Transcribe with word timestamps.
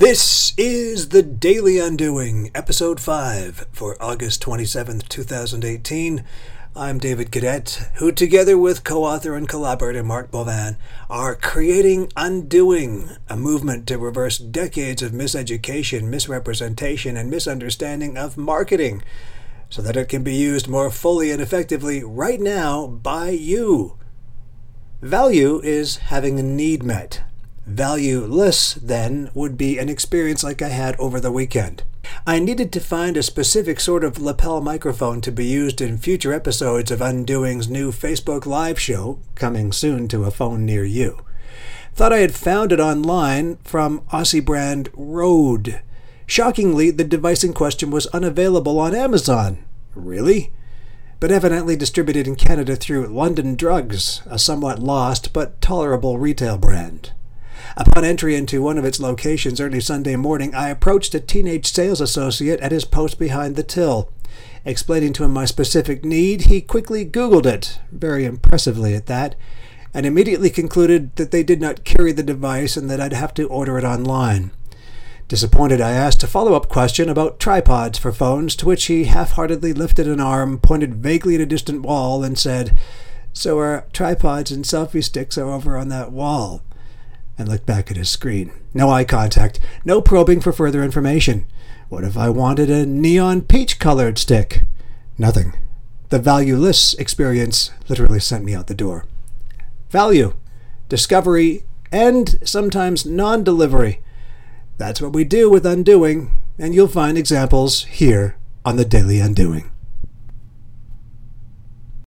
This 0.00 0.54
is 0.56 1.10
the 1.10 1.22
Daily 1.22 1.78
Undoing, 1.78 2.50
episode 2.54 3.00
5 3.00 3.66
for 3.70 4.02
August 4.02 4.42
27th, 4.42 5.06
2018. 5.10 6.24
I'm 6.74 6.96
David 6.96 7.30
Cadet, 7.30 7.90
who, 7.96 8.10
together 8.10 8.56
with 8.56 8.82
co 8.82 9.04
author 9.04 9.34
and 9.34 9.46
collaborator 9.46 10.02
Mark 10.02 10.30
Bovan, 10.30 10.78
are 11.10 11.34
creating 11.34 12.10
Undoing, 12.16 13.10
a 13.28 13.36
movement 13.36 13.86
to 13.88 13.98
reverse 13.98 14.38
decades 14.38 15.02
of 15.02 15.12
miseducation, 15.12 16.04
misrepresentation, 16.04 17.18
and 17.18 17.28
misunderstanding 17.28 18.16
of 18.16 18.38
marketing 18.38 19.02
so 19.68 19.82
that 19.82 19.98
it 19.98 20.08
can 20.08 20.22
be 20.22 20.34
used 20.34 20.66
more 20.66 20.90
fully 20.90 21.30
and 21.30 21.42
effectively 21.42 22.02
right 22.02 22.40
now 22.40 22.86
by 22.86 23.28
you. 23.28 23.98
Value 25.02 25.60
is 25.62 25.98
having 26.08 26.40
a 26.40 26.42
need 26.42 26.82
met. 26.82 27.20
Valueless, 27.70 28.74
then, 28.74 29.30
would 29.32 29.56
be 29.56 29.78
an 29.78 29.88
experience 29.88 30.42
like 30.42 30.60
I 30.60 30.70
had 30.70 30.98
over 30.98 31.20
the 31.20 31.30
weekend. 31.30 31.84
I 32.26 32.40
needed 32.40 32.72
to 32.72 32.80
find 32.80 33.16
a 33.16 33.22
specific 33.22 33.78
sort 33.78 34.02
of 34.02 34.18
lapel 34.18 34.60
microphone 34.60 35.20
to 35.20 35.30
be 35.30 35.46
used 35.46 35.80
in 35.80 35.96
future 35.96 36.32
episodes 36.32 36.90
of 36.90 37.00
Undoing's 37.00 37.68
new 37.68 37.92
Facebook 37.92 38.44
Live 38.44 38.80
show, 38.80 39.20
coming 39.36 39.70
soon 39.70 40.08
to 40.08 40.24
a 40.24 40.32
phone 40.32 40.66
near 40.66 40.84
you. 40.84 41.20
Thought 41.94 42.12
I 42.12 42.18
had 42.18 42.34
found 42.34 42.72
it 42.72 42.80
online 42.80 43.56
from 43.58 44.00
Aussie 44.12 44.44
brand 44.44 44.88
Rode. 44.94 45.80
Shockingly, 46.26 46.90
the 46.90 47.04
device 47.04 47.44
in 47.44 47.52
question 47.52 47.92
was 47.92 48.08
unavailable 48.08 48.80
on 48.80 48.96
Amazon. 48.96 49.64
Really? 49.94 50.52
But 51.20 51.30
evidently 51.30 51.76
distributed 51.76 52.26
in 52.26 52.34
Canada 52.34 52.74
through 52.74 53.06
London 53.06 53.54
Drugs, 53.54 54.22
a 54.26 54.40
somewhat 54.40 54.80
lost 54.80 55.32
but 55.32 55.60
tolerable 55.60 56.18
retail 56.18 56.58
brand. 56.58 57.12
Upon 57.76 58.04
entry 58.04 58.34
into 58.34 58.62
one 58.62 58.78
of 58.78 58.84
its 58.84 58.98
locations 58.98 59.60
early 59.60 59.80
Sunday 59.80 60.16
morning, 60.16 60.54
I 60.54 60.70
approached 60.70 61.14
a 61.14 61.20
teenage 61.20 61.66
sales 61.66 62.00
associate 62.00 62.60
at 62.60 62.72
his 62.72 62.84
post 62.84 63.18
behind 63.18 63.54
the 63.54 63.62
till. 63.62 64.10
Explaining 64.64 65.12
to 65.14 65.24
him 65.24 65.32
my 65.32 65.44
specific 65.44 66.04
need, 66.04 66.42
he 66.42 66.60
quickly 66.60 67.06
Googled 67.06 67.46
it, 67.46 67.78
very 67.92 68.24
impressively 68.24 68.94
at 68.94 69.06
that, 69.06 69.36
and 69.94 70.04
immediately 70.04 70.50
concluded 70.50 71.14
that 71.16 71.30
they 71.30 71.42
did 71.42 71.60
not 71.60 71.84
carry 71.84 72.12
the 72.12 72.22
device 72.22 72.76
and 72.76 72.90
that 72.90 73.00
I'd 73.00 73.12
have 73.12 73.34
to 73.34 73.48
order 73.48 73.78
it 73.78 73.84
online. 73.84 74.50
Disappointed, 75.28 75.80
I 75.80 75.92
asked 75.92 76.24
a 76.24 76.26
follow 76.26 76.54
up 76.54 76.68
question 76.68 77.08
about 77.08 77.38
tripods 77.38 77.98
for 77.98 78.10
phones, 78.10 78.56
to 78.56 78.66
which 78.66 78.86
he 78.86 79.04
half 79.04 79.32
heartedly 79.32 79.72
lifted 79.72 80.08
an 80.08 80.20
arm, 80.20 80.58
pointed 80.58 80.96
vaguely 80.96 81.36
at 81.36 81.40
a 81.40 81.46
distant 81.46 81.82
wall, 81.82 82.24
and 82.24 82.36
said, 82.36 82.76
So 83.32 83.58
our 83.58 83.86
tripods 83.92 84.50
and 84.50 84.64
selfie 84.64 85.04
sticks 85.04 85.38
are 85.38 85.48
over 85.48 85.76
on 85.76 85.88
that 85.88 86.10
wall 86.10 86.62
and 87.38 87.48
looked 87.48 87.66
back 87.66 87.90
at 87.90 87.96
his 87.96 88.08
screen. 88.08 88.52
No 88.74 88.90
eye 88.90 89.04
contact, 89.04 89.60
no 89.84 90.00
probing 90.00 90.40
for 90.40 90.52
further 90.52 90.82
information. 90.82 91.46
What 91.88 92.04
if 92.04 92.16
I 92.16 92.30
wanted 92.30 92.70
a 92.70 92.86
neon 92.86 93.42
peach 93.42 93.78
colored 93.78 94.18
stick? 94.18 94.62
Nothing. 95.18 95.54
The 96.10 96.18
valueless 96.18 96.94
experience 96.94 97.70
literally 97.88 98.20
sent 98.20 98.44
me 98.44 98.54
out 98.54 98.66
the 98.66 98.74
door. 98.74 99.04
Value, 99.90 100.34
discovery, 100.88 101.64
and 101.92 102.38
sometimes 102.44 103.06
non 103.06 103.42
delivery. 103.44 104.00
That's 104.78 105.00
what 105.00 105.12
we 105.12 105.24
do 105.24 105.50
with 105.50 105.66
Undoing, 105.66 106.30
and 106.58 106.74
you'll 106.74 106.88
find 106.88 107.18
examples 107.18 107.84
here 107.84 108.36
on 108.64 108.76
the 108.76 108.84
Daily 108.84 109.20
Undoing. 109.20 109.70